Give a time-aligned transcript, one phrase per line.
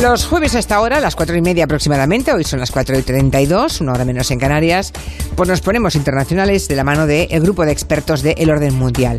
[0.00, 2.98] Los jueves a esta hora, a las cuatro y media aproximadamente, hoy son las cuatro
[2.98, 4.94] y treinta y dos, una hora menos en Canarias,
[5.36, 9.18] pues nos ponemos internacionales de la mano del grupo de expertos de El Orden Mundial.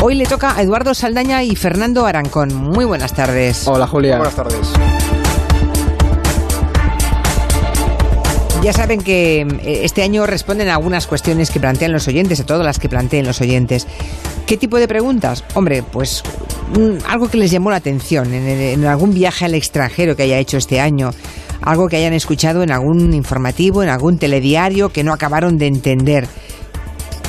[0.00, 2.54] Hoy le toca a Eduardo Saldaña y Fernando Arancón.
[2.54, 3.66] Muy buenas tardes.
[3.66, 4.18] Hola Julia.
[4.18, 4.68] Buenas tardes.
[8.62, 12.46] Ya saben que eh, este año responden a algunas cuestiones que plantean los oyentes, a
[12.46, 13.88] todas las que planteen los oyentes.
[14.46, 15.42] ¿Qué tipo de preguntas?
[15.54, 16.22] Hombre, pues
[17.08, 20.56] algo que les llamó la atención en, en algún viaje al extranjero que haya hecho
[20.56, 21.10] este año,
[21.62, 26.28] algo que hayan escuchado en algún informativo, en algún telediario que no acabaron de entender,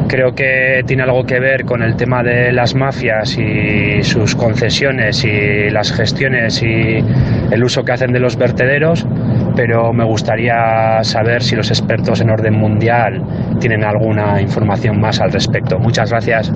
[0.07, 5.25] Creo que tiene algo que ver con el tema de las mafias y sus concesiones
[5.25, 7.03] y las gestiones y
[7.51, 9.05] el uso que hacen de los vertederos,
[9.55, 13.21] pero me gustaría saber si los expertos en orden mundial
[13.59, 15.77] tienen alguna información más al respecto.
[15.79, 16.51] Muchas gracias.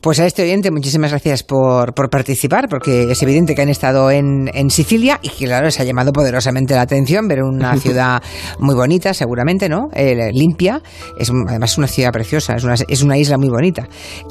[0.00, 4.10] Pues a este oyente, muchísimas gracias por, por participar, porque es evidente que han estado
[4.10, 8.22] en, en Sicilia y que, claro, les ha llamado poderosamente la atención ver una ciudad
[8.58, 9.90] muy bonita, seguramente, ¿no?
[9.92, 10.80] Eh, limpia.
[11.18, 13.88] Es además una ciudad preciosa, es una, es una isla muy bonita.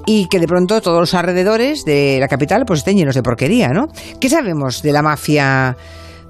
[0.08, 3.68] Y que de pronto todos los alrededores de la capital pues estén llenos de porquería,
[3.68, 3.90] ¿no?
[4.20, 5.78] ¿Qué sabemos de la mafia,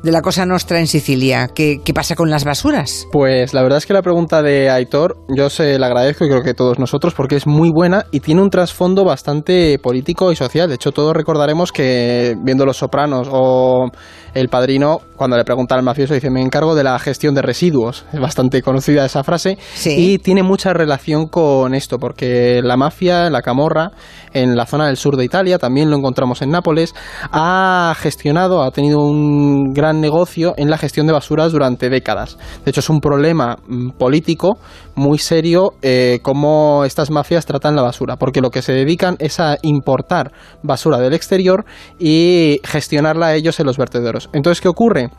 [0.04, 1.48] de la cosa nostra en Sicilia?
[1.54, 3.08] ¿Qué, qué pasa con las basuras?
[3.12, 6.42] Pues la verdad es que la pregunta de Aitor yo se la agradezco y creo
[6.42, 10.70] que todos nosotros porque es muy buena y tiene un trasfondo bastante político y social.
[10.70, 13.90] De hecho, todos recordaremos que viendo Los Sopranos o
[14.34, 18.06] El Padrino, cuando le pregunta al mafioso, dice, me encargo de la gestión de residuos.
[18.14, 19.96] Es bastante conocida esa frase Sí.
[20.14, 23.92] y tiene mucha relación con esto porque la mafia, la camorra,
[24.34, 26.94] en la zona del sur de Italia, también lo encontramos en Nápoles,
[27.32, 32.38] ha gestionado, ha tenido un gran negocio en la gestión de basuras durante décadas.
[32.64, 34.58] De hecho, es un problema mm, político
[34.96, 39.40] muy serio eh, cómo estas mafias tratan la basura, porque lo que se dedican es
[39.40, 40.32] a importar
[40.64, 41.66] basura del exterior
[42.00, 44.30] y gestionarla ellos en los vertederos.
[44.34, 45.10] Entonces, ¿qué ocurre?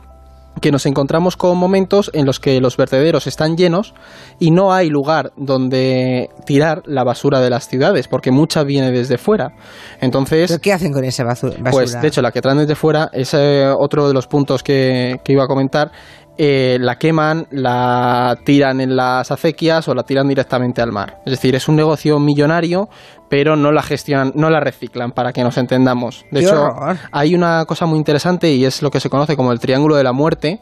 [0.59, 3.93] Que nos encontramos con momentos en los que los vertederos están llenos
[4.39, 9.17] y no hay lugar donde tirar la basura de las ciudades, porque mucha viene desde
[9.17, 9.53] fuera.
[10.01, 11.71] Entonces, ¿Pero qué hacen con esa basu- basura?
[11.71, 15.17] pues de hecho, la que traen desde fuera es eh, otro de los puntos que,
[15.23, 15.91] que iba a comentar.
[16.37, 21.17] Eh, la queman, la tiran en las acequias o la tiran directamente al mar.
[21.25, 22.87] Es decir, es un negocio millonario,
[23.31, 26.25] pero no la gestionan, no la reciclan, para que nos entendamos.
[26.31, 26.97] De ¡Qué hecho, horror!
[27.13, 30.03] hay una cosa muy interesante y es lo que se conoce como el Triángulo de
[30.03, 30.59] la Muerte.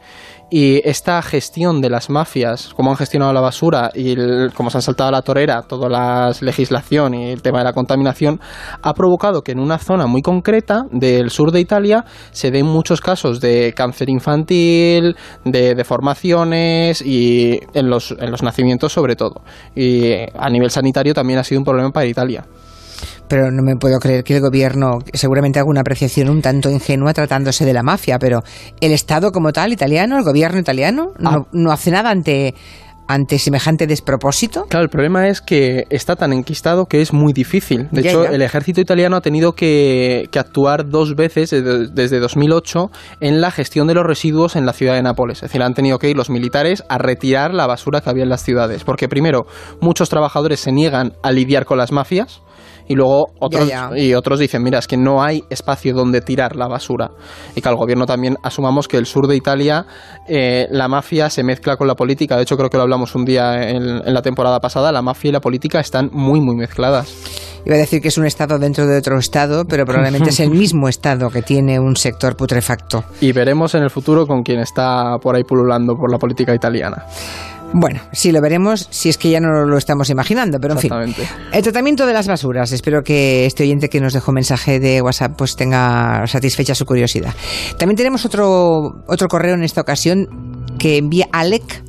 [0.52, 4.80] Y esta gestión de las mafias, cómo han gestionado la basura y el- cómo se
[4.80, 8.40] han saltado a la torera toda la legislación y el tema de la contaminación,
[8.82, 13.00] ha provocado que en una zona muy concreta del sur de Italia se den muchos
[13.00, 15.16] casos de cáncer infantil,
[15.46, 19.42] de deformaciones y en los, en los nacimientos sobre todo.
[19.76, 22.46] Y a nivel sanitario también ha sido un problema para Italia.
[23.30, 27.14] Pero no me puedo creer que el gobierno, seguramente haga una apreciación un tanto ingenua
[27.14, 28.42] tratándose de la mafia, pero
[28.82, 31.38] el Estado como tal, italiano, el gobierno italiano, no, Ah.
[31.54, 32.56] no hace nada ante,
[33.08, 34.66] ante semejante despropósito.
[34.70, 37.88] Claro, el problema es que está tan enquistado que es muy difícil.
[37.92, 38.30] De Ya, hecho, ya.
[38.32, 42.90] el ejército italiano ha tenido que, que actuar dos veces desde, desde 2008
[43.20, 45.38] en la gestión de los residuos en la ciudad de Nápoles.
[45.38, 48.30] Es decir, han tenido que ir los militares a retirar la basura que había en
[48.30, 48.84] las ciudades.
[48.84, 49.46] Porque primero,
[49.82, 52.42] muchos trabajadores se niegan a lidiar con las mafias.
[52.90, 53.98] Y luego otros, Ya, ya.
[53.98, 57.12] y otros dicen, mira, es que no hay espacio donde tirar la basura.
[57.56, 59.86] Y que al gobierno también asumamos que el sur de Italia,
[60.28, 62.36] eh, la mafia se mezcla con la política.
[62.36, 64.92] De hecho, creo que lo hablamos un día en, en la temporada pasada.
[64.92, 67.16] La mafia y la política están muy, muy mezcladas.
[67.66, 70.50] Iba a decir que es un Estado dentro de otro Estado, pero probablemente es el
[70.60, 73.04] mismo Estado que tiene un sector putrefacto.
[73.22, 77.06] Y veremos en el futuro con quién está por ahí pululando por la política italiana.
[77.74, 80.92] Bueno, sí lo veremos si es que ya no lo estamos imaginando, pero en fin.
[81.52, 82.72] El tratamiento de las basuras.
[82.72, 87.34] Espero que este oyente que nos dejó mensaje de WhatsApp pues tenga satisfecha su curiosidad.
[87.78, 91.84] También tenemos otro, otro correo en esta ocasión que envía Alec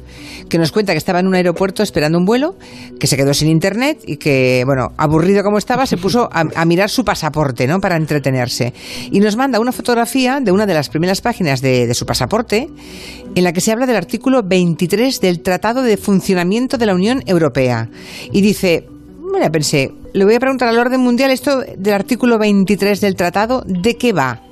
[0.51, 2.57] que nos cuenta que estaba en un aeropuerto esperando un vuelo,
[2.99, 6.91] que se quedó sin internet y que, bueno, aburrido como estaba, se puso a, mirar
[6.91, 7.81] su pasaporte, ¿no?
[7.81, 8.75] Para entretenerse.
[9.11, 12.69] Y nos manda una fotografía de una de las primeras páginas de, de su pasaporte,
[13.35, 17.23] en la que se habla del artículo 23 del Tratado de Funcionamiento de la Unión
[17.27, 17.89] Europea.
[18.33, 18.87] Y dice,
[19.31, 23.63] bueno, pensé, le voy a preguntar al orden mundial esto del artículo 23 del tratado,
[23.65, 24.43] ¿de qué va?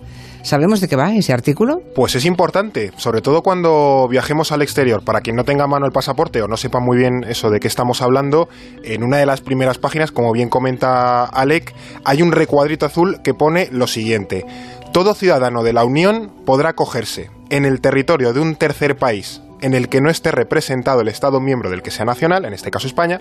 [0.49, 1.83] ¿Sabemos de qué va ese artículo?
[1.95, 5.05] Pues es importante, sobre todo cuando viajemos al exterior.
[5.05, 7.69] Para quien no tenga mano el pasaporte o no sepa muy bien eso de qué
[7.69, 8.49] estamos hablando,
[8.83, 13.35] en una de las primeras páginas, como bien comenta Alec, hay un recuadrito azul que
[13.35, 14.47] pone lo siguiente.
[14.95, 19.75] Todo ciudadano de la Unión podrá acogerse en el territorio de un tercer país en
[19.75, 22.87] el que no esté representado el Estado miembro del que sea nacional, en este caso
[22.87, 23.21] España,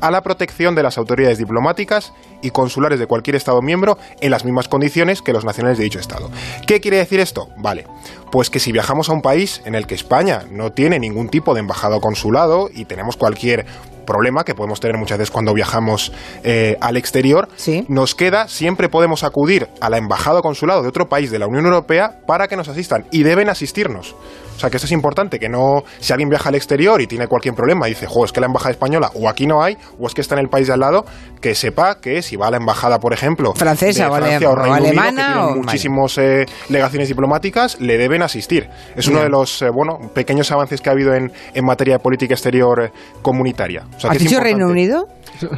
[0.00, 2.12] a la protección de las autoridades diplomáticas
[2.42, 5.98] y consulares de cualquier Estado miembro en las mismas condiciones que los nacionales de dicho
[5.98, 6.30] Estado.
[6.66, 7.48] ¿Qué quiere decir esto?
[7.56, 7.86] Vale,
[8.30, 11.54] pues que si viajamos a un país en el que España no tiene ningún tipo
[11.54, 13.66] de embajada o consulado y tenemos cualquier
[14.10, 16.12] problema que podemos tener muchas veces cuando viajamos
[16.42, 17.48] eh, al exterior,
[17.86, 21.46] nos queda, siempre podemos acudir a la embajada o consulado de otro país de la
[21.46, 24.16] Unión Europea para que nos asistan y deben asistirnos.
[24.60, 27.26] O sea que esto es importante, que no, si alguien viaja al exterior y tiene
[27.28, 30.06] cualquier problema y dice, jo, es que la embajada española o aquí no hay, o
[30.06, 31.06] es que está en el país de al lado,
[31.40, 36.18] que sepa que si va a la embajada, por ejemplo, francesa o, alemana, o muchísimas
[36.18, 38.68] eh, legaciones diplomáticas, le deben asistir.
[38.96, 42.00] Es uno de los, eh, bueno, pequeños avances que ha habido en, en materia de
[42.00, 42.92] política exterior eh,
[43.22, 43.86] comunitaria.
[44.00, 45.08] Sea, ¿Has dicho Reino Unido?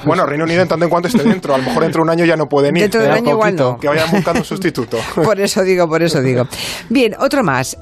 [0.04, 1.54] Bueno, Reino Unido en tanto en cuanto esté dentro.
[1.54, 2.82] A lo mejor dentro de un año ya no pueden ir.
[2.82, 4.98] Dentro de un año igual Que vayan buscando un sustituto.
[5.14, 6.46] por eso digo, por eso digo.
[6.88, 7.76] Bien, otro más.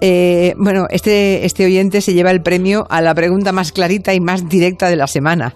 [0.57, 4.21] bueno, este este, este, oyente se lleva el premio a la pregunta más clarita y
[4.21, 5.55] más directa de la semana.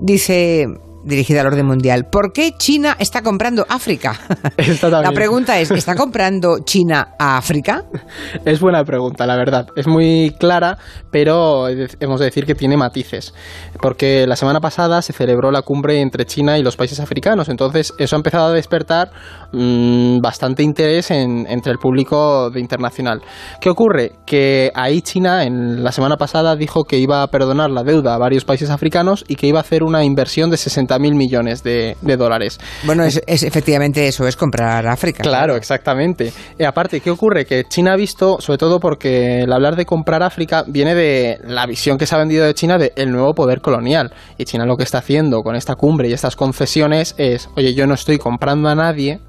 [0.00, 0.66] Dice,
[1.06, 2.06] dirigida al orden mundial.
[2.10, 4.18] ¿Por qué China está comprando África?
[4.82, 7.84] la pregunta es, ¿está comprando China a África?
[8.44, 9.68] Es buena pregunta, la verdad.
[9.76, 10.78] Es muy clara,
[11.10, 13.34] pero hemos de decir que tiene matices.
[13.80, 17.48] Porque la semana pasada se celebró la cumbre entre China y los países africanos.
[17.48, 19.10] Entonces, eso ha empezado a despertar
[19.52, 23.22] mmm, bastante interés entre el público de internacional.
[23.60, 24.12] ¿Qué ocurre?
[24.26, 28.18] Que ahí China, en la semana pasada, dijo que iba a perdonar la deuda a
[28.18, 31.96] varios países africanos y que iba a hacer una inversión de 60 mil millones de,
[32.00, 32.58] dólares.
[32.84, 35.22] Bueno, es, efectivamente eso, es comprar África.
[35.22, 36.32] Claro, exactamente.
[36.58, 37.44] Y aparte, ¿qué ocurre?
[37.44, 41.66] Que China ha visto, sobre todo porque el hablar de comprar África viene de la
[41.66, 44.12] visión que se ha vendido de China de el nuevo poder colonial.
[44.38, 47.86] Y China lo que está haciendo con esta cumbre y estas concesiones es, oye, yo
[47.86, 49.20] no estoy comprando a nadie,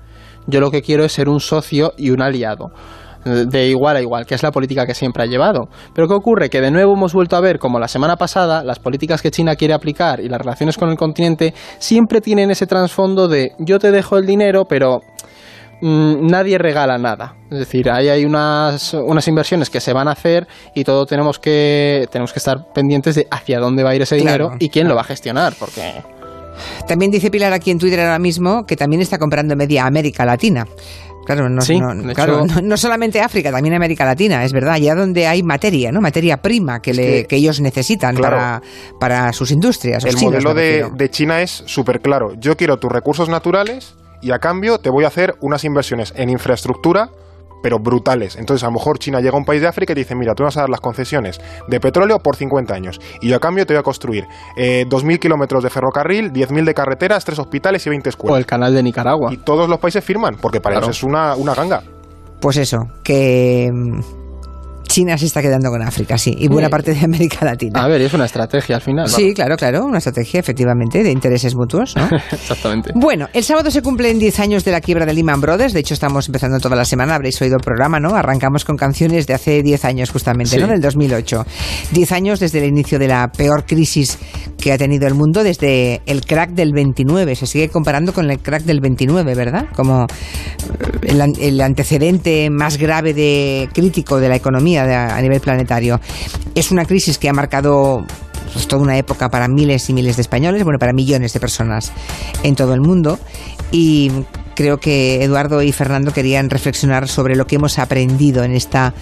[0.48, 2.72] yo lo que quiero es ser un socio y un aliado
[3.28, 5.70] de igual a igual, que es la política que siempre ha llevado.
[5.94, 6.50] Pero ¿qué ocurre?
[6.50, 9.56] Que de nuevo hemos vuelto a ver, como la semana pasada, las políticas que China
[9.56, 13.92] quiere aplicar y las relaciones con el continente siempre tienen ese trasfondo de yo te
[13.92, 15.02] dejo el dinero, pero
[15.82, 17.36] mm, nadie regala nada.
[17.52, 21.40] Es decir, ahí hay unas, unas inversiones que se van a hacer y todo tenemos
[21.40, 24.88] que, tenemos que estar pendientes de hacia dónde va a ir ese dinero y quién
[24.88, 26.04] lo va a gestionar, porque...
[26.88, 30.66] También dice Pilar aquí en Twitter ahora mismo que también está comprando media América Latina.
[31.28, 36.00] Claro, no, no, solamente África, también América Latina, es verdad, allá donde hay materia, ¿no?
[36.00, 38.62] Materia prima que, le, que, ellos necesitan para,
[38.98, 40.06] para sus industrias.
[40.06, 42.34] El modelo de, de China es súper claro.
[42.40, 46.30] Yo quiero tus recursos naturales y a cambio te voy a hacer unas inversiones en
[46.30, 47.10] infraestructura
[47.62, 48.36] pero brutales.
[48.36, 50.44] Entonces, a lo mejor China llega a un país de África y dice, mira, tú
[50.44, 53.74] vas a dar las concesiones de petróleo por 50 años y yo a cambio te
[53.74, 58.10] voy a construir eh, 2.000 kilómetros de ferrocarril, 10.000 de carreteras, 3 hospitales y 20
[58.10, 58.36] escuelas.
[58.36, 59.34] O el canal de Nicaragua.
[59.34, 61.84] Y todos los países firman, porque para ellos es una, una ganga.
[62.40, 63.72] Pues eso, que
[64.98, 67.84] China se está quedando con África, sí, y buena parte de América Latina.
[67.84, 69.08] A ver, es una estrategia al final.
[69.08, 72.10] Sí, claro, claro, una estrategia efectivamente de intereses mutuos, ¿no?
[72.32, 72.94] Exactamente.
[72.96, 75.94] Bueno, el sábado se cumplen 10 años de la quiebra de Lehman Brothers, de hecho
[75.94, 78.16] estamos empezando toda la semana, habréis oído el programa, ¿no?
[78.16, 80.66] Arrancamos con canciones de hace 10 años justamente, ¿no?
[80.66, 81.46] Del 2008.
[81.92, 84.18] 10 años desde el inicio de la peor crisis
[84.68, 88.40] que ha tenido el mundo, desde el crack del 29, se sigue comparando con el
[88.40, 89.68] crack del 29, ¿verdad?
[89.74, 90.08] Como
[91.04, 96.02] el, el antecedente más grave de crítico de la economía a nivel planetario.
[96.54, 98.04] Es una crisis que ha marcado
[98.52, 101.94] pues, toda una época para miles y miles de españoles, bueno, para millones de personas
[102.44, 103.20] en todo el mundo.
[103.72, 104.12] Y
[104.58, 108.94] creo que Eduardo y Fernando querían reflexionar sobre lo que hemos aprendido en esta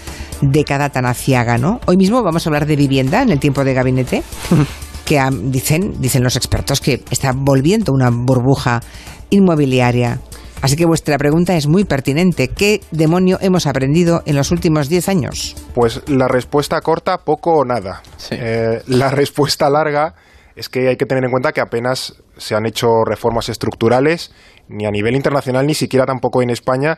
[0.42, 1.80] década tan aciaga, ¿no?
[1.88, 4.22] Hoy mismo vamos a hablar de vivienda en el tiempo de gabinete,
[5.06, 8.82] que dicen, dicen los expertos que está volviendo una burbuja
[9.30, 10.20] inmobiliaria
[10.66, 12.48] Así que vuestra pregunta es muy pertinente.
[12.48, 15.56] ¿Qué demonio hemos aprendido en los últimos 10 años?
[15.76, 18.02] Pues la respuesta corta, poco o nada.
[18.32, 20.16] Eh, la respuesta larga
[20.56, 24.34] es que hay que tener en cuenta que apenas se han hecho reformas estructurales,
[24.68, 26.98] ni a nivel internacional, ni siquiera tampoco en España,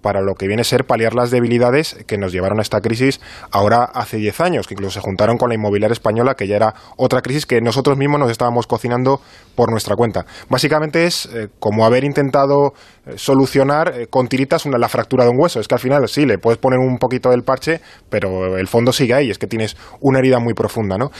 [0.00, 3.20] para lo que viene a ser paliar las debilidades que nos llevaron a esta crisis
[3.50, 6.74] ahora hace 10 años, que incluso se juntaron con la inmobiliaria española, que ya era
[6.96, 9.20] otra crisis que nosotros mismos nos estábamos cocinando
[9.54, 10.26] por nuestra cuenta.
[10.48, 12.74] Básicamente es eh, como haber intentado
[13.16, 15.60] solucionar eh, con tiritas una, la fractura de un hueso.
[15.60, 18.92] Es que al final sí, le puedes poner un poquito del parche, pero el fondo
[18.92, 20.96] sigue ahí, es que tienes una herida muy profunda.
[20.98, 21.10] ¿no?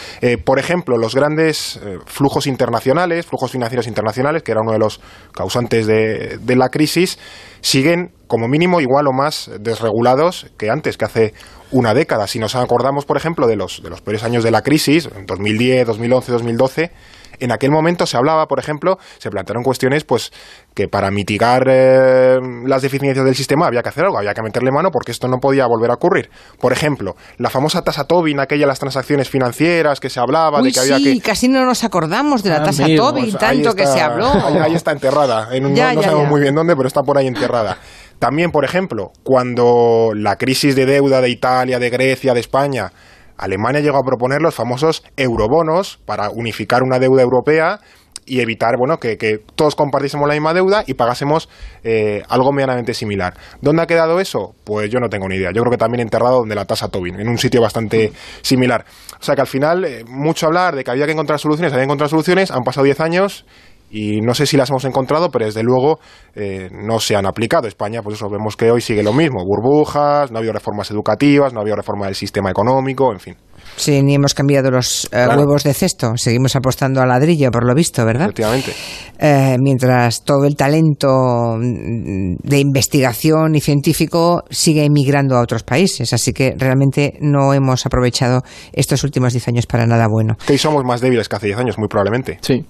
[0.44, 5.00] por ejemplo, los grandes flujos internacionales, flujos financieros internacionales, que era uno de los
[5.32, 7.18] causantes de, de la crisis,
[7.60, 11.34] siguen como mínimo igual o más desregulados que antes, que hace
[11.70, 12.26] una década.
[12.26, 15.86] Si nos acordamos, por ejemplo, de los, de los peores años de la crisis, 2010,
[15.86, 16.92] 2011, 2012,
[17.40, 20.32] en aquel momento se hablaba, por ejemplo, se plantearon cuestiones pues
[20.74, 24.70] que para mitigar eh, las deficiencias del sistema había que hacer algo, había que meterle
[24.70, 26.30] mano porque esto no podía volver a ocurrir.
[26.60, 30.80] Por ejemplo, la famosa tasa Tobin, aquella las transacciones financieras que se hablaba de que
[30.80, 34.32] había que casi no nos acordamos de la ah, tasa Tobin, tanto que se habló.
[34.62, 37.78] Ahí, está enterrada, en no, sabemos muy bien dónde, pero está por ahí enterrada.
[38.18, 42.92] También, por ejemplo, cuando la crisis de deuda de Italia, de Grecia, de España,
[43.38, 47.80] Alemania llegó a proponer los famosos eurobonos para unificar una deuda europea
[48.28, 49.16] y evitar bueno que,
[49.54, 51.48] todos compartiésemos la misma deuda y pagásemos
[51.82, 53.34] eh, algo medianamente similar.
[53.60, 54.54] ¿Dónde ha quedado eso?
[54.64, 55.50] Pues yo no tengo ni idea.
[55.52, 58.84] Yo creo que también enterrado donde la tasa Tobin, en un sitio bastante similar.
[59.18, 61.82] O sea que al final, eh, mucho hablar de que había que encontrar soluciones, había
[61.82, 63.46] que encontrar soluciones, han pasado 10 años
[63.90, 65.98] y no sé si las hemos encontrado, pero desde luego
[66.34, 67.68] eh, no se han aplicado.
[67.68, 71.52] España, pues eso, vemos que hoy sigue lo mismo, burbujas, no ha habido reformas educativas,
[71.52, 73.36] no ha habido reforma del sistema económico, en fin.
[73.76, 77.74] Sí, ni hemos cambiado los eh, huevos de cesto, seguimos apostando a ladrillo, por lo
[77.74, 78.24] visto, ¿verdad?
[78.24, 78.72] Efectivamente.
[79.18, 86.32] Eh, mientras todo el talento de investigación y científico sigue emigrando a otros países, así
[86.32, 88.42] que realmente no hemos aprovechado
[88.72, 90.36] estos últimos 10 años para nada bueno.
[90.46, 92.38] Que somos más débiles que hace 10 años, muy probablemente.
[92.40, 92.64] Sí.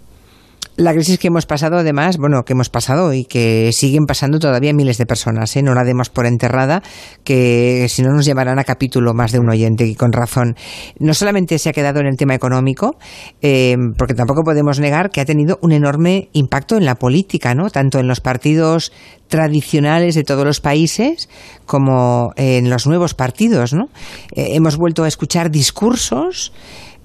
[0.78, 4.72] La crisis que hemos pasado, además, bueno, que hemos pasado y que siguen pasando todavía
[4.72, 5.62] miles de personas, ¿eh?
[5.64, 6.84] no la demos por enterrada,
[7.24, 10.54] que si no nos llevarán a capítulo más de un oyente y con razón.
[11.00, 12.96] No solamente se ha quedado en el tema económico,
[13.42, 17.70] eh, porque tampoco podemos negar que ha tenido un enorme impacto en la política, ¿no?
[17.70, 18.92] Tanto en los partidos
[19.26, 21.28] tradicionales de todos los países
[21.66, 23.86] como en los nuevos partidos, ¿no?
[24.30, 26.52] Eh, hemos vuelto a escuchar discursos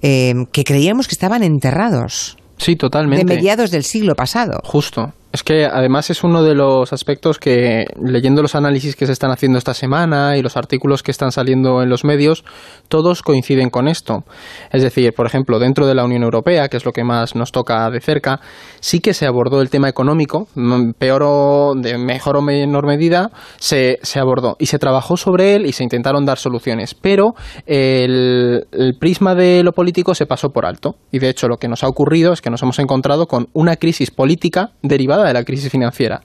[0.00, 2.36] que creíamos que estaban enterrados.
[2.64, 3.26] Sí, totalmente.
[3.26, 4.58] De mediados del siglo pasado.
[4.64, 5.12] Justo.
[5.34, 9.32] Es que además es uno de los aspectos que, leyendo los análisis que se están
[9.32, 12.44] haciendo esta semana y los artículos que están saliendo en los medios,
[12.86, 14.22] todos coinciden con esto.
[14.70, 17.50] Es decir, por ejemplo, dentro de la Unión Europea, que es lo que más nos
[17.50, 18.38] toca de cerca,
[18.78, 23.32] sí que se abordó el tema económico, mm, peor o de mejor o menor medida,
[23.58, 26.94] se, se abordó y se trabajó sobre él y se intentaron dar soluciones.
[26.94, 27.34] Pero
[27.66, 30.94] el, el prisma de lo político se pasó por alto.
[31.10, 33.74] Y de hecho, lo que nos ha ocurrido es que nos hemos encontrado con una
[33.74, 36.22] crisis política derivada de la crisis financiera.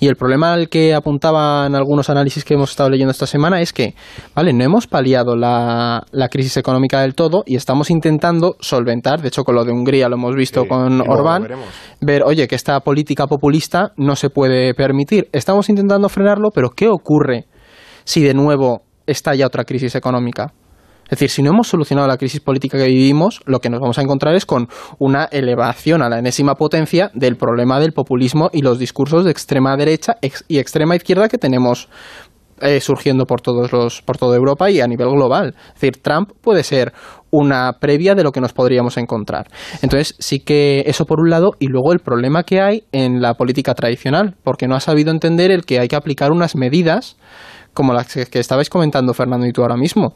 [0.00, 3.72] Y el problema al que apuntaban algunos análisis que hemos estado leyendo esta semana es
[3.72, 3.94] que,
[4.34, 9.44] vale, no hemos paliado la, crisis económica del todo y estamos intentando solventar, de hecho
[9.44, 11.48] con lo de Hungría lo hemos visto con Orbán,
[12.00, 15.28] ver, oye, que esta política populista no se puede permitir.
[15.32, 17.46] Estamos intentando frenarlo, pero ¿qué ocurre
[18.04, 20.52] si de nuevo estalla otra crisis económica?
[21.12, 23.98] Es decir, si no hemos solucionado la crisis política que vivimos, lo que nos vamos
[23.98, 28.62] a encontrar es con una elevación a la enésima potencia del problema del populismo y
[28.62, 30.16] los discursos de extrema derecha
[30.48, 31.90] y extrema izquierda que tenemos
[32.62, 35.54] eh, surgiendo por todos los por toda Europa y a nivel global.
[35.74, 36.94] Es decir, Trump puede ser
[37.30, 39.48] una previa de lo que nos podríamos encontrar.
[39.82, 43.34] Entonces, sí que eso por un lado y luego el problema que hay en la
[43.34, 47.18] política tradicional, porque no ha sabido entender el que hay que aplicar unas medidas
[47.74, 50.14] como las que estabais comentando Fernando y tú ahora mismo,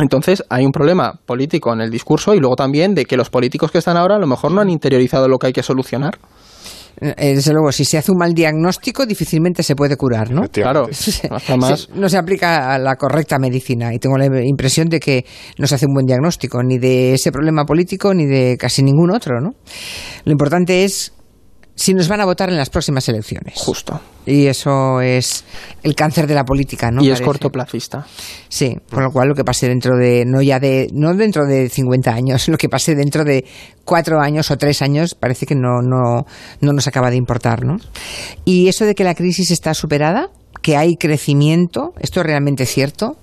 [0.00, 3.70] entonces hay un problema político en el discurso y luego también de que los políticos
[3.70, 6.18] que están ahora a lo mejor no han interiorizado lo que hay que solucionar.
[7.00, 10.42] Eh, desde luego, si se hace un mal diagnóstico, difícilmente se puede curar, ¿no?
[10.48, 10.86] Claro,
[11.94, 15.24] no se aplica a la correcta medicina y tengo la impresión de que
[15.56, 19.10] no se hace un buen diagnóstico ni de ese problema político ni de casi ningún
[19.10, 19.54] otro, ¿no?
[20.24, 21.14] Lo importante es
[21.80, 23.54] si nos van a votar en las próximas elecciones.
[23.56, 23.98] Justo.
[24.26, 25.44] Y eso es
[25.82, 27.02] el cáncer de la política, ¿no?
[27.02, 28.06] Y es cortoplacista.
[28.50, 31.70] Sí, con lo cual lo que pase dentro de, no ya de, no dentro de
[31.70, 33.46] 50 años, lo que pase dentro de
[33.86, 36.26] cuatro años o tres años parece que no, no,
[36.60, 37.78] no nos acaba de importar, ¿no?
[38.44, 40.28] Y eso de que la crisis está superada,
[40.60, 43.16] que hay crecimiento, ¿esto es realmente cierto?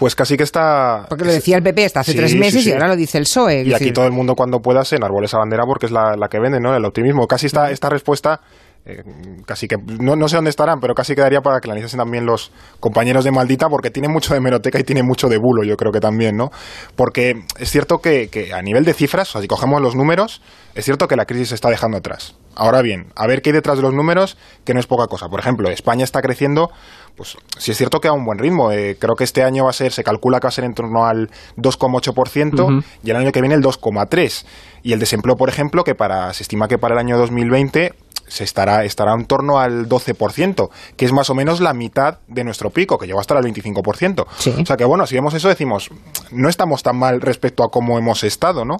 [0.00, 1.04] Pues casi que está...
[1.10, 3.64] Porque lo decía el PP hasta hace tres meses y ahora lo dice el PSOE.
[3.64, 6.40] Y aquí todo el mundo cuando pueda se enarbole esa bandera porque es la, que
[6.40, 6.74] vende, ¿no?
[6.74, 7.28] El optimismo.
[7.28, 8.40] Casi esta, esta respuesta
[8.86, 9.02] eh,
[9.44, 12.24] casi que no, no, sé dónde estarán, pero casi quedaría para que la analizasen también
[12.24, 15.76] los compañeros de Maldita, porque tiene mucho de meroteca y tiene mucho de bulo, yo
[15.76, 16.50] creo que también, ¿no?
[16.96, 20.40] Porque es cierto que, que a nivel de cifras, o sea, si cogemos los números,
[20.74, 22.36] es cierto que la crisis se está dejando atrás.
[22.56, 25.28] Ahora bien, a ver qué hay detrás de los números, que no es poca cosa.
[25.28, 26.70] Por ejemplo, España está creciendo,
[27.16, 28.72] pues si es cierto que a un buen ritmo.
[28.72, 30.74] Eh, creo que este año va a ser, se calcula que va a ser en
[30.74, 34.44] torno al 2,8% y el año que viene el 2,3%.
[34.82, 37.92] Y el desempleo, por ejemplo, que para, se estima que para el año 2020
[38.30, 42.44] se estará, estará en torno al 12%, que es más o menos la mitad de
[42.44, 44.26] nuestro pico, que llegó hasta el 25%.
[44.62, 45.90] O sea que bueno, si vemos eso decimos,
[46.30, 48.78] no estamos tan mal respecto a cómo hemos estado, ¿no?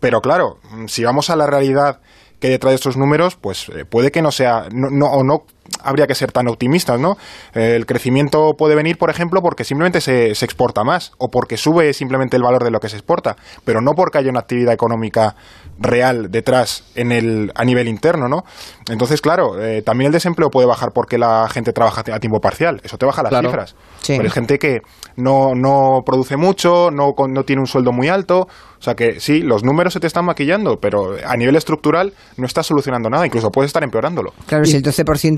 [0.00, 2.00] Pero claro, si vamos a la realidad
[2.40, 5.44] que detrás de estos números, pues eh, puede que no sea, no, no, o no
[5.82, 7.16] habría que ser tan optimistas, ¿no?
[7.54, 11.92] el crecimiento puede venir, por ejemplo, porque simplemente se, se, exporta más o porque sube
[11.92, 15.34] simplemente el valor de lo que se exporta, pero no porque haya una actividad económica
[15.78, 18.44] real detrás en el, a nivel interno, ¿no?
[18.90, 22.80] Entonces, claro, eh, también el desempleo puede bajar porque la gente trabaja a tiempo parcial.
[22.84, 23.74] Eso te baja las cifras.
[24.06, 24.78] Pero hay gente que
[25.16, 28.46] no, no produce mucho, no, no tiene un sueldo muy alto.
[28.78, 32.46] O sea que sí, los números se te están maquillando, pero a nivel estructural no
[32.46, 34.32] estás solucionando nada, incluso puedes estar empeorándolo.
[34.46, 35.36] Claro, si el 12%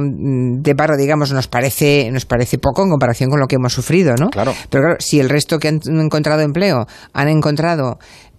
[0.00, 4.14] de paro, digamos, nos parece, nos parece poco en comparación con lo que hemos sufrido,
[4.16, 4.28] ¿no?
[4.30, 4.54] Claro.
[4.70, 7.98] Pero claro, si el resto que han encontrado empleo han encontrado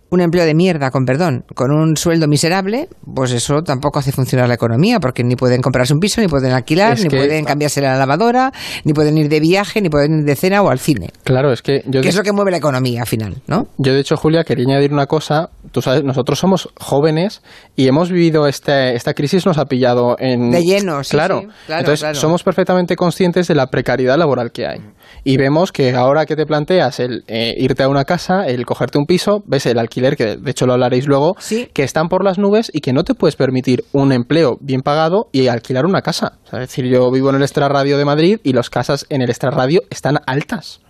[0.09, 4.47] un empleo de mierda, con perdón, con un sueldo miserable, pues eso tampoco hace funcionar
[4.47, 7.95] la economía, porque ni pueden comprarse un piso, ni pueden alquilar, ni pueden cambiarse la
[7.97, 8.51] lavadora,
[8.83, 11.09] ni pueden ir de viaje, ni pueden ir de cena o al cine.
[11.23, 12.01] Claro, es que yo...
[12.01, 13.67] Que es lo que mueve la economía al final, ¿no?
[13.77, 15.49] Yo, de hecho, Julia, quería añadir una cosa.
[15.71, 17.41] Tú sabes, nosotros somos jóvenes
[17.75, 20.51] y hemos vivido este, esta crisis, nos ha pillado en...
[20.51, 21.43] De lleno, sí, claro.
[21.67, 24.79] claro Entonces, somos perfectamente conscientes de la precariedad laboral que hay.
[25.23, 28.97] Y vemos que ahora que te planteas el eh, irte a una casa, el cogerte
[28.97, 31.35] un piso, ves el alquiler, que de hecho lo hablaréis luego,
[31.73, 35.29] que están por las nubes y que no te puedes permitir un empleo bien pagado
[35.31, 36.39] y alquilar una casa.
[36.45, 39.81] es decir, yo vivo en el extrarradio de Madrid y las casas en el extrarradio
[39.89, 40.81] están altas.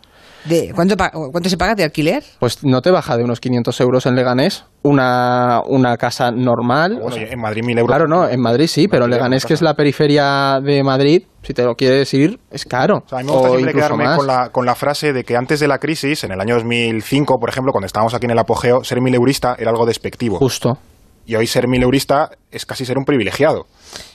[0.45, 0.95] De, ¿cuánto,
[1.31, 2.23] ¿Cuánto se paga de alquiler?
[2.39, 6.99] Pues no te baja de unos 500 euros en Leganés una, una casa normal.
[7.01, 7.89] Bueno, en Madrid mil euros.
[7.89, 11.53] Claro, no, en Madrid sí, pero en Leganés, que es la periferia de Madrid, si
[11.53, 13.03] te lo quieres ir, es caro.
[13.05, 15.35] O sea, a mí me gusta siempre quedarme con la, con la frase de que
[15.35, 18.39] antes de la crisis, en el año 2005, por ejemplo, cuando estábamos aquí en el
[18.39, 20.37] apogeo, ser mileurista era algo despectivo.
[20.37, 20.77] Justo.
[21.25, 23.67] Y hoy ser mileurista es casi ser un privilegiado.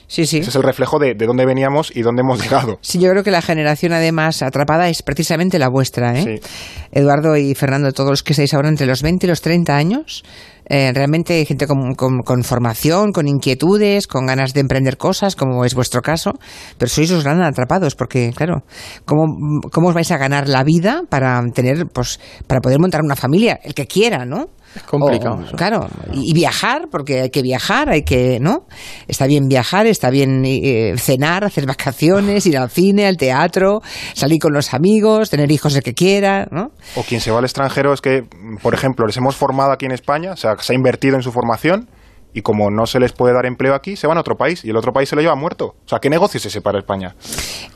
[0.07, 0.39] Sí, sí.
[0.39, 2.79] Ese es el reflejo de, de, dónde veníamos y dónde hemos llegado.
[2.85, 6.39] Sí, yo creo que la generación además atrapada es precisamente la vuestra, ¿eh?
[6.41, 6.49] Sí.
[6.91, 10.23] Eduardo y Fernando, todos los que estáis ahora entre los 20 y los 30 años,
[10.67, 15.63] eh, realmente gente con, con, con, formación, con inquietudes, con ganas de emprender cosas, como
[15.63, 16.31] es vuestro caso,
[16.77, 18.63] pero sois los gran atrapados, porque claro,
[19.05, 19.25] ¿cómo,
[19.71, 23.59] ¿cómo os vais a ganar la vida para tener, pues, para poder montar una familia?
[23.63, 24.47] El que quiera, ¿no?
[24.75, 25.39] Es complicado.
[25.53, 28.65] O, claro, y, y, viajar, porque hay que viajar, hay que, ¿no?
[29.07, 33.81] Está bien viajar, está bien eh, cenar, hacer vacaciones, ir al cine, al teatro,
[34.13, 36.71] salir con los amigos, tener hijos el que quiera, ¿no?
[36.95, 38.23] O quien se va al extranjero es que,
[38.61, 41.31] por ejemplo, les hemos formado aquí en España, o sea, se ha invertido en su
[41.31, 41.87] formación
[42.33, 44.69] y como no se les puede dar empleo aquí, se van a otro país y
[44.69, 45.67] el otro país se lo lleva muerto.
[45.67, 47.15] O sea, ¿qué negocio es ese para España?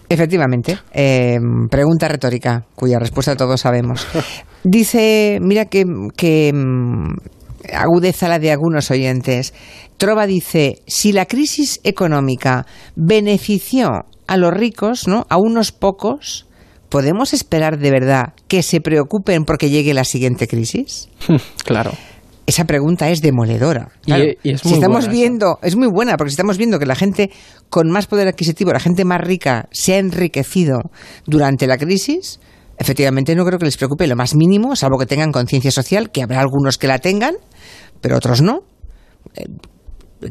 [0.09, 0.77] Efectivamente.
[0.91, 1.37] Eh,
[1.71, 4.05] pregunta retórica, cuya respuesta todos sabemos.
[4.65, 5.85] Dice, mira que,
[6.17, 6.51] que
[7.73, 9.53] agudeza la de algunos oyentes.
[9.99, 15.25] Trova dice, si la crisis económica benefició a los ricos, ¿no?
[15.29, 16.47] A unos pocos,
[16.87, 21.09] ¿podemos esperar de verdad que se preocupen porque llegue la siguiente crisis?
[21.65, 21.91] claro.
[22.45, 23.91] Esa pregunta es demoledora.
[24.05, 26.79] Claro, y, y es si estamos buena, viendo, es muy buena, porque si estamos viendo
[26.79, 27.29] que la gente
[27.69, 30.79] con más poder adquisitivo, la gente más rica, se ha enriquecido
[31.25, 32.39] durante la crisis,
[32.77, 36.23] efectivamente no creo que les preocupe lo más mínimo, salvo que tengan conciencia social, que
[36.23, 37.35] habrá algunos que la tengan,
[37.99, 38.61] pero otros no.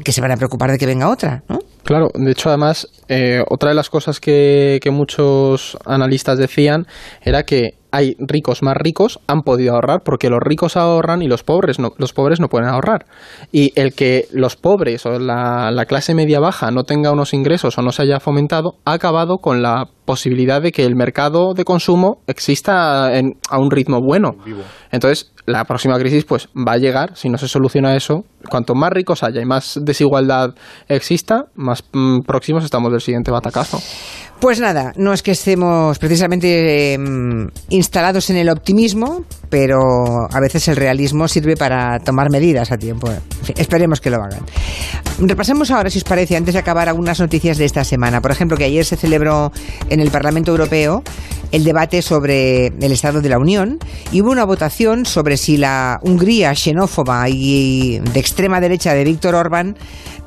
[0.03, 1.59] Que se van a preocupar de que venga otra, ¿no?
[1.83, 6.85] Claro, de hecho, además, eh, otra de las cosas que, que muchos analistas decían
[7.23, 11.43] era que hay ricos más ricos han podido ahorrar porque los ricos ahorran y los
[11.43, 13.05] pobres no, los pobres no pueden ahorrar.
[13.51, 17.77] Y el que los pobres o la, la, clase media baja no tenga unos ingresos
[17.77, 21.63] o no se haya fomentado ha acabado con la posibilidad de que el mercado de
[21.63, 24.31] consumo exista en, a un ritmo bueno.
[24.91, 28.89] Entonces, la próxima crisis pues va a llegar, si no se soluciona eso, cuanto más
[28.91, 30.55] ricos haya y más desigualdad
[30.87, 33.79] exista, más mmm, próximos estamos del siguiente batacazo.
[34.39, 36.97] Pues nada, no es que estemos precisamente eh,
[37.69, 43.09] instalados en el optimismo, pero a veces el realismo sirve para tomar medidas a tiempo.
[43.09, 44.39] En fin, esperemos que lo hagan.
[45.19, 48.21] Repasemos ahora, si os parece, antes de acabar algunas noticias de esta semana.
[48.21, 49.51] Por ejemplo, que ayer se celebró
[49.89, 51.03] en el Parlamento Europeo
[51.51, 53.79] el debate sobre el Estado de la Unión
[54.11, 59.35] y hubo una votación sobre si la Hungría xenófoba y de extrema derecha de Víctor
[59.35, 59.75] Orbán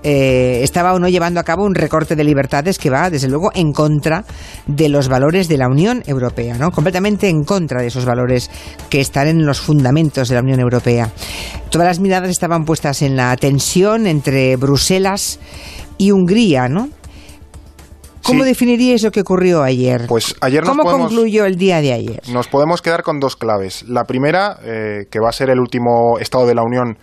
[0.02, 3.50] eh, estaba o no llevando a cabo un recorte de libertades que va, desde luego,
[3.54, 4.24] en contra
[4.66, 6.70] de los valores de la Unión Europea, ¿no?
[6.70, 8.50] Completamente en contra de esos valores
[8.90, 11.10] que están en los fundamentos de la Unión Europea.
[11.70, 15.38] Todas las miradas estaban puestas en la tensión entre Bruselas
[15.98, 16.88] y Hungría, ¿no?
[18.24, 18.92] ¿Cómo Sí.
[18.92, 20.06] eso que ocurrió ayer?
[20.06, 22.22] Pues ayer nos ¿Cómo podemos- concluyó el día de ayer?
[22.32, 23.84] Nos podemos quedar con dos claves.
[23.88, 26.96] La primera, eh, que va a ser el último Estado de la Unión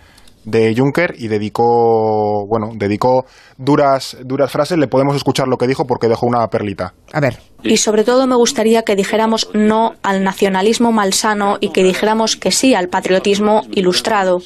[0.49, 3.25] de Juncker y dedicó, bueno, dedicó
[3.57, 4.77] duras, duras frases.
[4.77, 6.93] Le podemos escuchar lo que dijo porque dejó una perlita.
[7.13, 7.39] A ver.
[7.63, 12.51] Y sobre todo me gustaría que dijéramos no al nacionalismo malsano y que dijéramos que
[12.51, 14.39] sí al patriotismo ilustrado.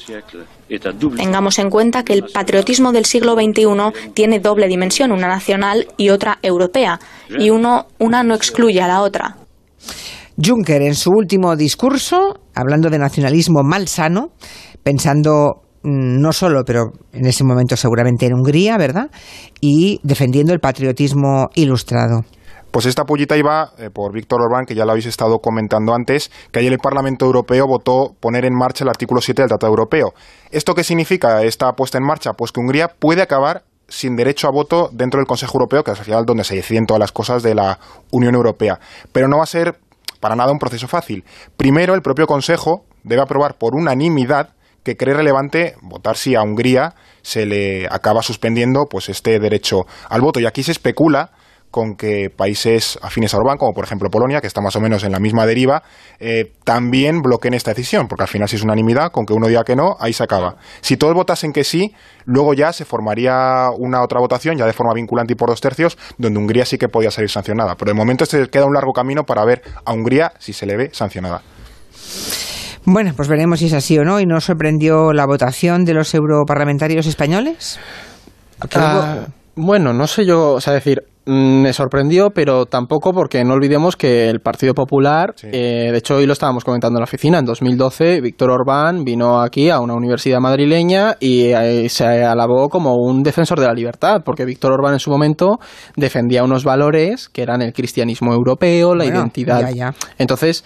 [1.16, 6.08] Tengamos en cuenta que el patriotismo del siglo XXI tiene doble dimensión, una nacional y
[6.08, 6.98] otra europea,
[7.38, 9.36] y uno, una no excluye a la otra.
[10.42, 14.32] Juncker en su último discurso, hablando de nacionalismo malsano,
[14.82, 19.10] pensando no solo, pero en ese momento seguramente en Hungría, ¿verdad?
[19.60, 22.24] Y defendiendo el patriotismo ilustrado.
[22.70, 26.32] Pues esta pullita iba eh, por Víctor Orbán, que ya lo habéis estado comentando antes,
[26.50, 30.12] que ayer el Parlamento Europeo votó poner en marcha el artículo 7 del Tratado Europeo.
[30.50, 32.32] ¿Esto qué significa esta puesta en marcha?
[32.32, 35.98] Pues que Hungría puede acabar sin derecho a voto dentro del Consejo Europeo, que es
[35.98, 37.78] al final donde se deciden todas las cosas de la
[38.10, 38.80] Unión Europea.
[39.12, 39.78] Pero no va a ser
[40.18, 41.22] para nada un proceso fácil.
[41.56, 44.53] Primero, el propio Consejo debe aprobar por unanimidad
[44.84, 50.20] que cree relevante votar si a Hungría se le acaba suspendiendo pues este derecho al
[50.20, 50.40] voto.
[50.40, 51.32] Y aquí se especula
[51.74, 55.02] con que países afines a Orbán, como por ejemplo Polonia, que está más o menos
[55.02, 55.82] en la misma deriva,
[56.20, 59.64] eh, también bloqueen esta decisión, porque al final si es unanimidad, con que uno diga
[59.64, 60.54] que no, ahí se acaba.
[60.82, 61.92] Si todos votasen que sí,
[62.26, 65.98] luego ya se formaría una otra votación, ya de forma vinculante y por dos tercios,
[66.16, 67.74] donde Hungría sí que podía salir sancionada.
[67.74, 70.76] Pero de momento se queda un largo camino para ver a Hungría si se le
[70.76, 71.42] ve sancionada.
[72.86, 74.20] Bueno, pues veremos si es así o no.
[74.20, 77.78] ¿Y no sorprendió la votación de los europarlamentarios españoles?
[78.74, 83.96] Ah, bueno, no sé yo, o sea, decir, me sorprendió, pero tampoco porque no olvidemos
[83.96, 85.48] que el Partido Popular, Sí.
[85.52, 89.40] eh, de hecho hoy lo estábamos comentando en la oficina, en 2012 Víctor Orbán vino
[89.40, 94.22] aquí a una universidad madrileña y eh, se alabó como un defensor de la libertad,
[94.24, 95.58] porque Víctor Orbán en su momento
[95.96, 99.60] defendía unos valores que eran el cristianismo europeo, la Bueno, identidad.
[99.60, 99.94] ya, ya.
[100.18, 100.64] Entonces,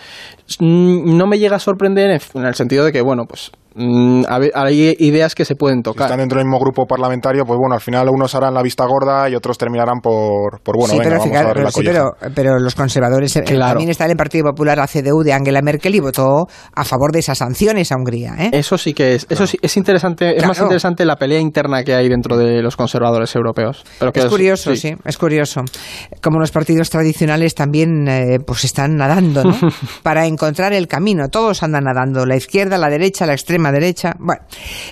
[0.59, 4.25] mm, no me llega a sorprender en en el sentido de que, bueno, pues mm,
[4.55, 6.07] hay ideas que se pueden Si tocar.
[6.07, 9.29] están dentro del mismo grupo parlamentario, pues bueno, al final unos harán la vista gorda
[9.31, 11.71] y otros terminarán por, por bueno, sí, venga, pero, vamos fijar- a darle pero la
[11.71, 12.11] sí, colleja.
[12.21, 13.73] pero- pero los conservadores eh, Claro.
[13.73, 17.13] también está en el Partido Popular, la CDU de Angela Merkel y votó a favor
[17.13, 18.35] de esas sanciones a Hungría.
[18.39, 18.51] ¿eh?
[18.53, 21.95] Eso sí que es, eso sí, es interesante, es más interesante la pelea interna que
[21.95, 23.85] hay dentro de los conservadores europeos.
[23.99, 24.95] Pero que Es curioso, sí.
[25.05, 25.63] es curioso.
[26.23, 29.55] Como los partidos tradicionales también eh, pues están nadando, ¿no?
[30.03, 31.29] Para encontrar el camino.
[31.29, 34.15] Todos andan nadando, la izquierda, la derecha, la extrema derecha.
[34.19, 34.43] Bueno,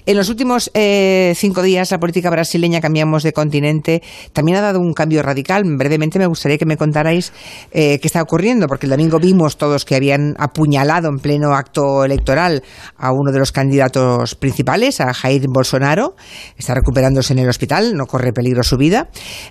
[0.05, 4.03] en los últimos eh, cinco días la política brasileña cambiamos de continente.
[4.33, 5.63] También ha dado un cambio radical.
[5.65, 7.33] Brevemente me gustaría que me contarais
[7.73, 12.05] eh, qué está ocurriendo, porque el domingo vimos todos que habían apuñalado en pleno acto
[12.05, 12.63] electoral
[12.97, 16.15] a uno de los candidatos principales, a Jair Bolsonaro.
[16.57, 19.09] Está recuperándose en el hospital, no corre peligro su vida.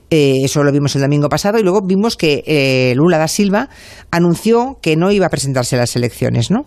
[0.10, 3.70] Eh, eso lo vimos el domingo pasado y luego vimos que eh, Lula da Silva
[4.12, 6.66] anunció que no iba a presentarse a las elecciones, ¿no?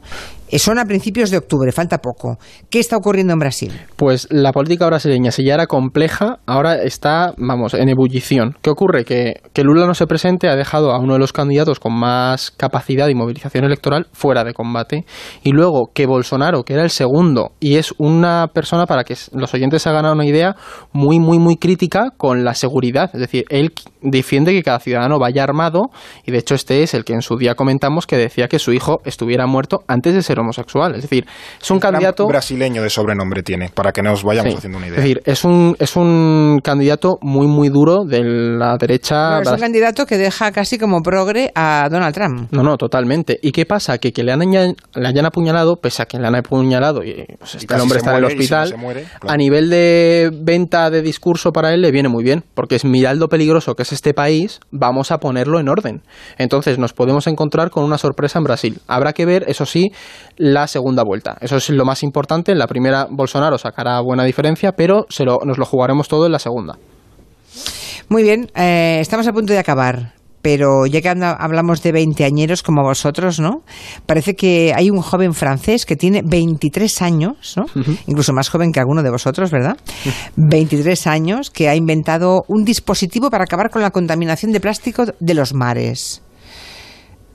[0.51, 2.39] Eh, son a principios de octubre, falta poco.
[2.71, 3.73] ¿Qué está ocurriendo en Brasil?
[3.97, 8.57] Pues la política brasileña, si ya era compleja, ahora está, vamos, en ebullición.
[8.63, 9.05] ¿Qué ocurre?
[9.05, 12.51] Que, que Lula no se presente ha dejado a uno de los candidatos con más
[12.51, 15.05] capacidad y movilización electoral fuera de combate.
[15.43, 19.53] Y luego que Bolsonaro, que era el segundo, y es una persona para que los
[19.53, 20.57] oyentes se hagan una idea
[20.93, 23.11] muy, muy, muy crítica con la seguridad.
[23.13, 25.91] Es decir, él defiende que cada ciudadano vaya armado,
[26.25, 28.73] y de hecho este es el que en su día comentamos que decía que su
[28.73, 30.95] hijo estuviera muerto antes de ser homosexual.
[30.95, 31.27] Es decir,
[31.61, 32.27] es un candidato...
[32.27, 34.59] brasileño de sobrenombre tiene, para que nos vayamos Sí.
[34.59, 34.99] haciendo una idea.
[34.99, 39.41] Es decir, es un, es un candidato muy, muy duro de la derecha.
[39.41, 42.49] Es un candidato que deja casi como progre a Donald Trump.
[42.51, 43.39] No, no, totalmente.
[43.43, 43.99] ¿Y qué pasa?
[43.99, 47.55] Que que le, han le hayan apuñalado, pese a que le han apuñalado y pues,
[47.55, 49.35] Y este hombre está en el hospital, se muere, claro.
[49.35, 53.15] a nivel de venta de discurso para él le viene muy bien, porque es mirad
[53.17, 56.03] lo peligroso que es este país, vamos a ponerlo en orden.
[56.37, 58.81] Entonces nos podemos encontrar con una sorpresa en Brasil.
[58.89, 59.93] Habrá que ver, eso sí,
[60.39, 61.37] la segunda vuelta.
[61.41, 62.53] Eso es lo más importante.
[62.53, 66.33] En la primera Bolsonaro sacará buena diferencia, pero se lo- nos lo jugaremos todo en
[66.33, 66.77] la segunda.
[68.09, 70.15] Muy bien, eh, estamos a punto de acabar.
[70.41, 73.63] Pero ya que hablamos de veinteañeros como vosotros, ¿no?
[74.07, 77.65] Parece que hay un joven francés que tiene 23 años, ¿no?
[78.07, 79.77] Incluso más joven que alguno de vosotros, ¿verdad?
[80.37, 85.35] 23 años que ha inventado un dispositivo para acabar con la contaminación de plástico de
[85.35, 86.23] los mares.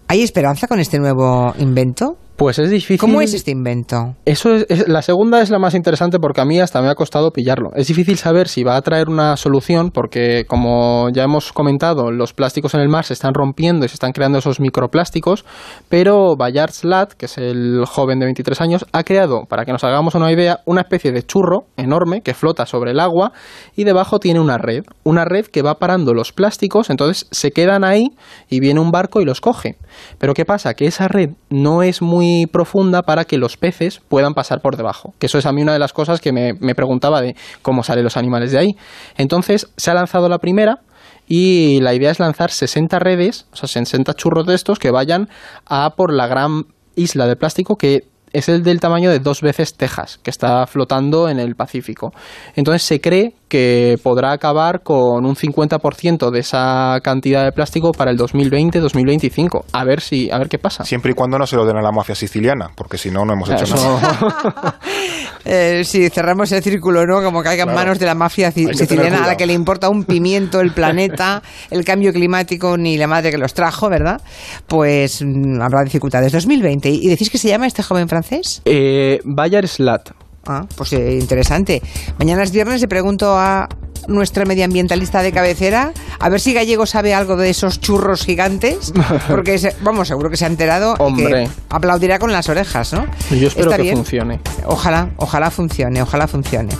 [0.07, 2.15] ¿Hay esperanza con este nuevo invento?
[2.35, 2.97] Pues es difícil.
[2.97, 4.15] ¿Cómo es este invento?
[4.25, 7.31] Eso es, la segunda es la más interesante porque a mí hasta me ha costado
[7.31, 7.69] pillarlo.
[7.75, 12.33] Es difícil saber si va a traer una solución porque, como ya hemos comentado, los
[12.33, 15.45] plásticos en el mar se están rompiendo y se están creando esos microplásticos,
[15.89, 19.83] pero Bayard Slat, que es el joven de 23 años, ha creado, para que nos
[19.83, 23.31] hagamos una idea, una especie de churro enorme que flota sobre el agua
[23.75, 27.83] y debajo tiene una red, una red que va parando los plásticos, entonces se quedan
[27.83, 28.07] ahí
[28.49, 29.77] y viene un barco y los coge.
[30.17, 30.73] Pero ¿qué pasa?
[30.73, 35.13] Que esa red no es muy profunda para que los peces puedan pasar por debajo.
[35.19, 37.83] Que eso es a mí una de las cosas que me, me preguntaba de cómo
[37.83, 38.75] salen los animales de ahí.
[39.17, 40.79] Entonces se ha lanzado la primera
[41.27, 45.29] y la idea es lanzar 60 redes, o sea, 60 churros de estos que vayan
[45.67, 46.63] a por la gran
[46.95, 51.29] isla de plástico que es el del tamaño de dos veces Texas, que está flotando
[51.29, 52.13] en el Pacífico.
[52.55, 58.09] Entonces se cree que podrá acabar con un 50% de esa cantidad de plástico para
[58.09, 59.65] el 2020-2025.
[59.71, 60.83] A ver si, a ver qué pasa.
[60.83, 63.33] Siempre y cuando no se lo den a la mafia siciliana, porque si no, no
[63.33, 64.79] hemos hecho nada.
[65.45, 67.21] eh, si cerramos el círculo, ¿no?
[67.21, 70.59] Como caiga en manos de la mafia siciliana a la que le importa un pimiento
[70.59, 74.19] el planeta, el cambio climático, ni la madre que los trajo, ¿verdad?
[74.65, 76.31] Pues mm, habrá dificultades.
[76.31, 76.89] 2020.
[76.89, 78.63] ¿Y decís que se llama este joven francés?
[78.65, 80.22] Eh, Bayard Slat.
[80.45, 81.81] Ah, pues eh, interesante.
[82.19, 83.69] Mañana es viernes y pregunto a
[84.07, 88.93] nuestra medioambientalista de cabecera a ver si Gallego sabe algo de esos churros gigantes,
[89.29, 91.43] porque vamos, seguro que se ha enterado Hombre.
[91.43, 93.05] y que aplaudirá con las orejas, ¿no?
[93.31, 94.39] Yo espero que funcione.
[94.65, 96.73] Ojalá, ojalá funcione, ojalá funcione.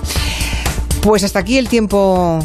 [1.01, 2.39] Pues hasta aquí el tiempo